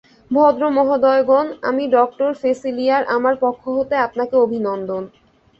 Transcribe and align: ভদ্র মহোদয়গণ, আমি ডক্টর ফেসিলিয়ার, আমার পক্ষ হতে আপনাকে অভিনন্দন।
ভদ্র 0.31 0.63
মহোদয়গণ, 0.77 1.47
আমি 1.61 1.83
ডক্টর 1.89 2.29
ফেসিলিয়ার, 2.41 3.03
আমার 3.15 3.35
পক্ষ 3.43 3.63
হতে 3.77 3.95
আপনাকে 4.07 4.35
অভিনন্দন। 4.37 5.03